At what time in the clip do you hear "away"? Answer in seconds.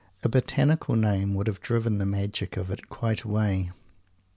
3.21-3.69